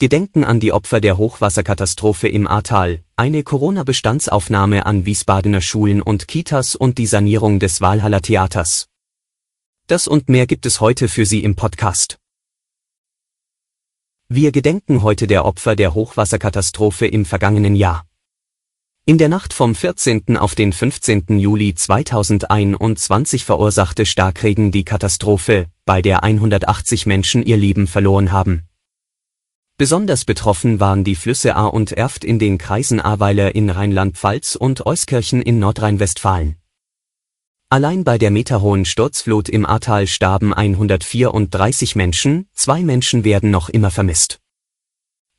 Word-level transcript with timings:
Gedenken 0.00 0.44
an 0.44 0.60
die 0.60 0.72
Opfer 0.72 1.00
der 1.00 1.18
Hochwasserkatastrophe 1.18 2.28
im 2.28 2.46
Ahrtal, 2.46 3.02
eine 3.16 3.42
Corona-Bestandsaufnahme 3.42 4.86
an 4.86 5.06
Wiesbadener 5.06 5.60
Schulen 5.60 6.02
und 6.02 6.28
Kitas 6.28 6.76
und 6.76 6.98
die 6.98 7.06
Sanierung 7.06 7.58
des 7.58 7.80
Walhaller 7.80 8.22
Theaters. 8.22 8.86
Das 9.88 10.06
und 10.06 10.28
mehr 10.28 10.46
gibt 10.46 10.66
es 10.66 10.80
heute 10.80 11.08
für 11.08 11.26
Sie 11.26 11.42
im 11.42 11.56
Podcast. 11.56 12.20
Wir 14.28 14.52
gedenken 14.52 15.02
heute 15.02 15.26
der 15.26 15.44
Opfer 15.44 15.74
der 15.74 15.94
Hochwasserkatastrophe 15.94 17.08
im 17.08 17.24
vergangenen 17.24 17.74
Jahr. 17.74 18.06
In 19.04 19.18
der 19.18 19.28
Nacht 19.28 19.52
vom 19.52 19.74
14. 19.74 20.36
auf 20.36 20.54
den 20.54 20.72
15. 20.72 21.40
Juli 21.40 21.74
2021 21.74 23.44
verursachte 23.44 24.06
Starkregen 24.06 24.70
die 24.70 24.84
Katastrophe, 24.84 25.66
bei 25.84 26.02
der 26.02 26.22
180 26.22 27.06
Menschen 27.06 27.42
ihr 27.42 27.56
Leben 27.56 27.88
verloren 27.88 28.30
haben. 28.30 28.67
Besonders 29.80 30.24
betroffen 30.24 30.80
waren 30.80 31.04
die 31.04 31.14
Flüsse 31.14 31.54
Ahr 31.54 31.72
und 31.72 31.92
Erft 31.92 32.24
in 32.24 32.40
den 32.40 32.58
Kreisen 32.58 33.00
Ahrweiler 33.00 33.54
in 33.54 33.70
Rheinland-Pfalz 33.70 34.56
und 34.56 34.84
Euskirchen 34.86 35.40
in 35.40 35.60
Nordrhein-Westfalen. 35.60 36.56
Allein 37.70 38.02
bei 38.02 38.18
der 38.18 38.32
meterhohen 38.32 38.84
Sturzflut 38.84 39.48
im 39.48 39.64
Ahrtal 39.64 40.08
starben 40.08 40.52
134 40.52 41.94
Menschen, 41.94 42.48
zwei 42.54 42.82
Menschen 42.82 43.22
werden 43.22 43.52
noch 43.52 43.68
immer 43.68 43.92
vermisst. 43.92 44.40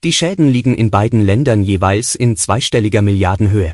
Die 0.05 0.13
Schäden 0.13 0.47
liegen 0.47 0.73
in 0.73 0.89
beiden 0.89 1.19
Ländern 1.25 1.61
jeweils 1.61 2.15
in 2.15 2.37
zweistelliger 2.37 3.01
Milliardenhöhe. 3.01 3.73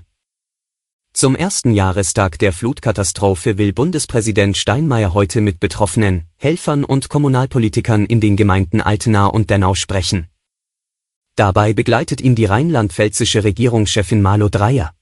Zum 1.13 1.35
ersten 1.35 1.73
Jahrestag 1.73 2.39
der 2.39 2.51
Flutkatastrophe 2.51 3.59
will 3.59 3.71
Bundespräsident 3.71 4.57
Steinmeier 4.57 5.13
heute 5.13 5.41
mit 5.41 5.59
Betroffenen, 5.59 6.23
Helfern 6.37 6.83
und 6.83 7.09
Kommunalpolitikern 7.09 8.07
in 8.07 8.19
den 8.19 8.35
Gemeinden 8.35 8.81
Altenahr 8.81 9.31
und 9.31 9.51
Dernau 9.51 9.75
sprechen. 9.75 10.27
Dabei 11.35 11.73
begleitet 11.73 12.21
ihn 12.21 12.33
die 12.33 12.45
rheinland-pfälzische 12.45 13.43
Regierungschefin 13.43 14.21
Malo 14.21 14.47
Dreyer. 14.47 14.93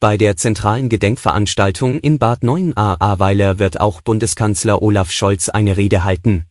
Bei 0.00 0.16
der 0.16 0.36
zentralen 0.36 0.88
Gedenkveranstaltung 0.88 2.00
in 2.00 2.18
Bad 2.18 2.42
9a-Ahrweiler 2.42 3.60
wird 3.60 3.78
auch 3.80 4.00
Bundeskanzler 4.00 4.82
Olaf 4.82 5.12
Scholz 5.12 5.48
eine 5.48 5.76
Rede 5.76 6.02
halten. 6.02 6.46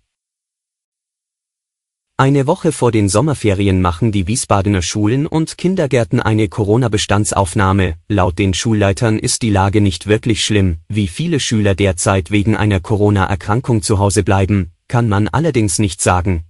Eine 2.15 2.47
Woche 2.47 2.71
vor 2.71 2.91
den 2.91 3.09
Sommerferien 3.09 3.81
machen 3.81 4.13
die 4.13 4.27
Wiesbadener 4.27 4.81
Schulen 4.81 5.25
und 5.25 5.57
Kindergärten 5.57 6.21
eine 6.21 6.47
Corona-Bestandsaufnahme. 6.47 7.95
Laut 8.07 8.39
den 8.39 8.53
Schulleitern 8.53 9.19
ist 9.19 9.41
die 9.41 9.51
Lage 9.51 9.81
nicht 9.81 10.07
wirklich 10.07 10.43
schlimm, 10.43 10.77
wie 10.87 11.07
viele 11.07 11.41
Schüler 11.41 11.75
derzeit 11.75 12.31
wegen 12.31 12.55
einer 12.55 12.79
Corona-Erkrankung 12.79 13.81
zu 13.81 13.99
Hause 13.99 14.23
bleiben, 14.23 14.71
kann 14.87 15.09
man 15.09 15.27
allerdings 15.27 15.79
nicht 15.79 16.01
sagen, 16.01 16.45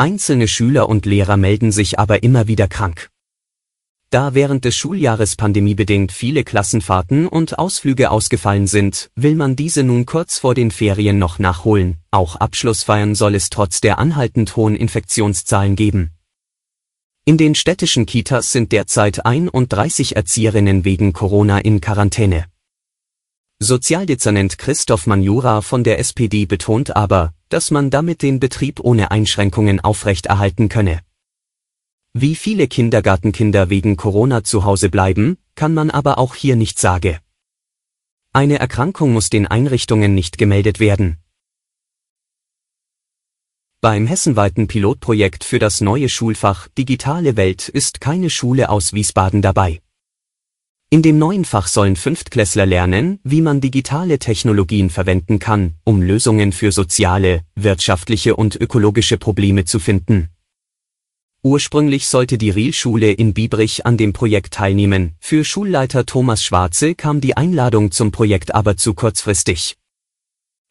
Einzelne 0.00 0.46
Schüler 0.46 0.88
und 0.88 1.06
Lehrer 1.06 1.36
melden 1.36 1.72
sich 1.72 1.98
aber 1.98 2.22
immer 2.22 2.46
wieder 2.46 2.68
krank. 2.68 3.10
Da 4.10 4.32
während 4.32 4.64
des 4.64 4.76
Schuljahres 4.76 5.34
pandemiebedingt 5.34 6.12
viele 6.12 6.44
Klassenfahrten 6.44 7.26
und 7.26 7.58
Ausflüge 7.58 8.12
ausgefallen 8.12 8.68
sind, 8.68 9.10
will 9.16 9.34
man 9.34 9.56
diese 9.56 9.82
nun 9.82 10.06
kurz 10.06 10.38
vor 10.38 10.54
den 10.54 10.70
Ferien 10.70 11.18
noch 11.18 11.40
nachholen. 11.40 11.96
Auch 12.12 12.36
Abschlussfeiern 12.36 13.16
soll 13.16 13.34
es 13.34 13.50
trotz 13.50 13.80
der 13.80 13.98
anhaltend 13.98 14.54
hohen 14.54 14.76
Infektionszahlen 14.76 15.74
geben. 15.74 16.12
In 17.24 17.36
den 17.36 17.56
städtischen 17.56 18.06
Kitas 18.06 18.52
sind 18.52 18.70
derzeit 18.70 19.26
31 19.26 20.14
Erzieherinnen 20.14 20.84
wegen 20.84 21.12
Corona 21.12 21.58
in 21.58 21.80
Quarantäne. 21.80 22.44
Sozialdezernent 23.58 24.58
Christoph 24.58 25.08
Manjura 25.08 25.60
von 25.60 25.82
der 25.82 25.98
SPD 25.98 26.46
betont 26.46 26.94
aber, 26.94 27.34
dass 27.48 27.70
man 27.70 27.90
damit 27.90 28.22
den 28.22 28.40
Betrieb 28.40 28.80
ohne 28.80 29.10
Einschränkungen 29.10 29.80
aufrechterhalten 29.80 30.68
könne. 30.68 31.00
Wie 32.12 32.34
viele 32.34 32.68
Kindergartenkinder 32.68 33.70
wegen 33.70 33.96
Corona 33.96 34.42
zu 34.42 34.64
Hause 34.64 34.88
bleiben, 34.88 35.38
kann 35.54 35.74
man 35.74 35.90
aber 35.90 36.18
auch 36.18 36.34
hier 36.34 36.56
nicht 36.56 36.78
sagen. 36.78 37.18
Eine 38.32 38.58
Erkrankung 38.58 39.12
muss 39.12 39.30
den 39.30 39.46
Einrichtungen 39.46 40.14
nicht 40.14 40.38
gemeldet 40.38 40.80
werden. 40.80 41.18
Beim 43.80 44.06
hessenweiten 44.06 44.66
Pilotprojekt 44.66 45.44
für 45.44 45.58
das 45.58 45.80
neue 45.80 46.08
Schulfach 46.08 46.66
Digitale 46.76 47.36
Welt 47.36 47.68
ist 47.68 48.00
keine 48.00 48.28
Schule 48.28 48.70
aus 48.70 48.92
Wiesbaden 48.92 49.40
dabei. 49.40 49.80
In 50.90 51.02
dem 51.02 51.18
neuen 51.18 51.44
Fach 51.44 51.68
sollen 51.68 51.96
Fünftklässler 51.96 52.64
lernen, 52.64 53.20
wie 53.22 53.42
man 53.42 53.60
digitale 53.60 54.18
Technologien 54.18 54.88
verwenden 54.88 55.38
kann, 55.38 55.74
um 55.84 56.00
Lösungen 56.00 56.50
für 56.50 56.72
soziale, 56.72 57.42
wirtschaftliche 57.54 58.34
und 58.34 58.56
ökologische 58.56 59.18
Probleme 59.18 59.66
zu 59.66 59.80
finden. 59.80 60.30
Ursprünglich 61.42 62.06
sollte 62.06 62.38
die 62.38 62.48
Riel-Schule 62.48 63.12
in 63.12 63.34
Biebrich 63.34 63.84
an 63.84 63.98
dem 63.98 64.14
Projekt 64.14 64.54
teilnehmen, 64.54 65.14
für 65.20 65.44
Schulleiter 65.44 66.06
Thomas 66.06 66.42
Schwarze 66.42 66.94
kam 66.94 67.20
die 67.20 67.36
Einladung 67.36 67.90
zum 67.90 68.10
Projekt 68.10 68.54
aber 68.54 68.78
zu 68.78 68.94
kurzfristig. 68.94 69.76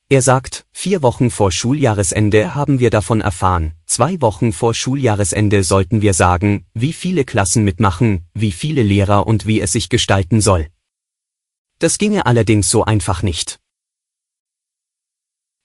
Er 0.10 0.22
sagt, 0.22 0.66
vier 0.72 1.02
Wochen 1.02 1.30
vor 1.30 1.52
Schuljahresende 1.52 2.56
haben 2.56 2.80
wir 2.80 2.90
davon 2.90 3.20
erfahren, 3.20 3.74
zwei 3.86 4.22
Wochen 4.22 4.54
vor 4.54 4.74
Schuljahresende 4.74 5.66
sollten 5.66 6.02
wir 6.02 6.14
sagen, 6.14 6.66
wie 6.74 6.94
viele 6.94 7.26
Klassen 7.26 7.66
mitmachen, 7.66 8.26
wie 8.34 8.54
viele 8.54 8.84
Lehrer 8.84 9.28
und 9.28 9.46
wie 9.48 9.60
es 9.60 9.74
sich 9.74 9.90
gestalten 9.90 10.40
soll. 10.40 10.68
Das 11.80 11.98
ginge 11.98 12.26
allerdings 12.26 12.70
so 12.70 12.86
einfach 12.86 13.22
nicht. 13.22 13.60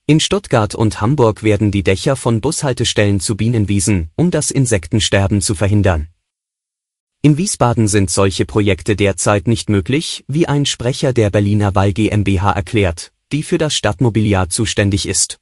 In 0.07 0.19
Stuttgart 0.19 0.75
und 0.75 0.99
Hamburg 0.99 1.43
werden 1.43 1.71
die 1.71 1.83
Dächer 1.83 2.17
von 2.17 2.41
Bushaltestellen 2.41 3.21
zu 3.21 3.37
Bienenwiesen, 3.37 4.09
um 4.17 4.29
das 4.29 4.51
Insektensterben 4.51 5.39
zu 5.39 5.55
verhindern. 5.55 6.09
In 7.21 7.37
Wiesbaden 7.37 7.87
sind 7.87 8.09
solche 8.09 8.45
Projekte 8.45 8.97
derzeit 8.97 9.47
nicht 9.47 9.69
möglich, 9.69 10.25
wie 10.27 10.49
ein 10.49 10.65
Sprecher 10.65 11.13
der 11.13 11.29
Berliner 11.29 11.73
Wall 11.75 11.93
GmbH 11.93 12.51
erklärt, 12.51 13.12
die 13.33 13.43
für 13.43 13.57
das 13.57 13.73
Stadtmobiliar 13.73 14.47
zuständig 14.49 15.07
ist. 15.07 15.39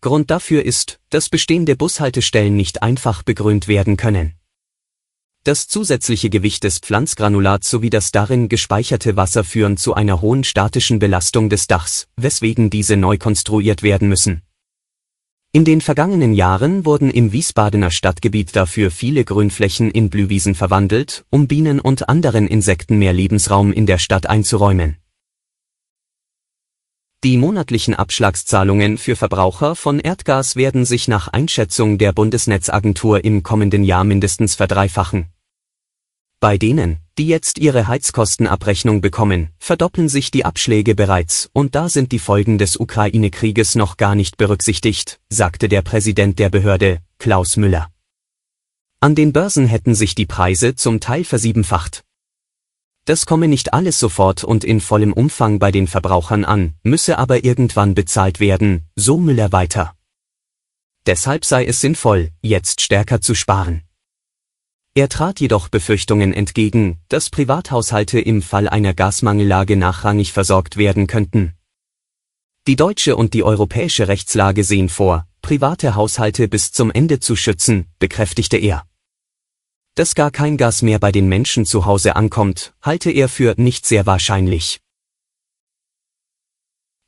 Grund 0.00 0.30
dafür 0.30 0.64
ist, 0.64 0.98
dass 1.10 1.28
bestehende 1.28 1.76
Bushaltestellen 1.76 2.56
nicht 2.56 2.82
einfach 2.82 3.22
begrünt 3.22 3.68
werden 3.68 3.96
können. 3.96 4.32
Das 5.44 5.68
zusätzliche 5.68 6.28
Gewicht 6.28 6.64
des 6.64 6.80
Pflanzgranulats 6.80 7.70
sowie 7.70 7.88
das 7.88 8.10
darin 8.10 8.48
gespeicherte 8.48 9.16
Wasser 9.16 9.44
führen 9.44 9.76
zu 9.76 9.94
einer 9.94 10.20
hohen 10.20 10.42
statischen 10.42 10.98
Belastung 10.98 11.48
des 11.50 11.68
Dachs, 11.68 12.08
weswegen 12.16 12.68
diese 12.68 12.96
neu 12.96 13.16
konstruiert 13.16 13.84
werden 13.84 14.08
müssen. 14.08 14.42
In 15.52 15.64
den 15.64 15.80
vergangenen 15.80 16.34
Jahren 16.34 16.84
wurden 16.84 17.10
im 17.10 17.32
Wiesbadener 17.32 17.90
Stadtgebiet 17.90 18.56
dafür 18.56 18.90
viele 18.90 19.24
Grünflächen 19.24 19.90
in 19.90 20.10
Blühwiesen 20.10 20.54
verwandelt, 20.54 21.24
um 21.30 21.46
Bienen 21.46 21.78
und 21.78 22.08
anderen 22.08 22.48
Insekten 22.48 22.98
mehr 22.98 23.12
Lebensraum 23.12 23.72
in 23.72 23.86
der 23.86 23.98
Stadt 23.98 24.26
einzuräumen. 24.26 24.96
Die 27.26 27.38
monatlichen 27.38 27.92
Abschlagszahlungen 27.92 28.98
für 28.98 29.16
Verbraucher 29.16 29.74
von 29.74 29.98
Erdgas 29.98 30.54
werden 30.54 30.84
sich 30.84 31.08
nach 31.08 31.26
Einschätzung 31.26 31.98
der 31.98 32.12
Bundesnetzagentur 32.12 33.24
im 33.24 33.42
kommenden 33.42 33.82
Jahr 33.82 34.04
mindestens 34.04 34.54
verdreifachen. 34.54 35.26
Bei 36.38 36.56
denen, 36.56 36.98
die 37.18 37.26
jetzt 37.26 37.58
ihre 37.58 37.88
Heizkostenabrechnung 37.88 39.00
bekommen, 39.00 39.48
verdoppeln 39.58 40.08
sich 40.08 40.30
die 40.30 40.44
Abschläge 40.44 40.94
bereits 40.94 41.50
und 41.52 41.74
da 41.74 41.88
sind 41.88 42.12
die 42.12 42.20
Folgen 42.20 42.58
des 42.58 42.76
Ukraine-Krieges 42.76 43.74
noch 43.74 43.96
gar 43.96 44.14
nicht 44.14 44.36
berücksichtigt, 44.36 45.18
sagte 45.28 45.68
der 45.68 45.82
Präsident 45.82 46.38
der 46.38 46.50
Behörde, 46.50 47.00
Klaus 47.18 47.56
Müller. 47.56 47.88
An 49.00 49.16
den 49.16 49.32
Börsen 49.32 49.66
hätten 49.66 49.96
sich 49.96 50.14
die 50.14 50.26
Preise 50.26 50.76
zum 50.76 51.00
Teil 51.00 51.24
versiebenfacht. 51.24 52.05
Das 53.06 53.24
komme 53.24 53.46
nicht 53.46 53.72
alles 53.72 54.00
sofort 54.00 54.42
und 54.42 54.64
in 54.64 54.80
vollem 54.80 55.12
Umfang 55.12 55.60
bei 55.60 55.70
den 55.70 55.86
Verbrauchern 55.86 56.44
an, 56.44 56.74
müsse 56.82 57.18
aber 57.18 57.44
irgendwann 57.44 57.94
bezahlt 57.94 58.40
werden, 58.40 58.88
so 58.96 59.16
Müller 59.16 59.52
weiter. 59.52 59.94
Deshalb 61.06 61.44
sei 61.44 61.64
es 61.66 61.80
sinnvoll, 61.80 62.32
jetzt 62.42 62.80
stärker 62.80 63.20
zu 63.20 63.36
sparen. 63.36 63.82
Er 64.94 65.08
trat 65.08 65.38
jedoch 65.38 65.68
Befürchtungen 65.68 66.32
entgegen, 66.32 66.98
dass 67.08 67.30
Privathaushalte 67.30 68.18
im 68.18 68.42
Fall 68.42 68.68
einer 68.68 68.92
Gasmangellage 68.92 69.76
nachrangig 69.76 70.32
versorgt 70.32 70.76
werden 70.76 71.06
könnten. 71.06 71.52
Die 72.66 72.74
deutsche 72.74 73.14
und 73.14 73.34
die 73.34 73.44
europäische 73.44 74.08
Rechtslage 74.08 74.64
sehen 74.64 74.88
vor, 74.88 75.28
private 75.42 75.94
Haushalte 75.94 76.48
bis 76.48 76.72
zum 76.72 76.90
Ende 76.90 77.20
zu 77.20 77.36
schützen, 77.36 77.86
bekräftigte 78.00 78.56
er. 78.56 78.84
Dass 79.96 80.14
gar 80.14 80.30
kein 80.30 80.58
Gas 80.58 80.82
mehr 80.82 80.98
bei 80.98 81.10
den 81.10 81.26
Menschen 81.26 81.64
zu 81.64 81.86
Hause 81.86 82.16
ankommt, 82.16 82.74
halte 82.82 83.10
er 83.10 83.30
für 83.30 83.54
nicht 83.56 83.86
sehr 83.86 84.04
wahrscheinlich. 84.04 84.78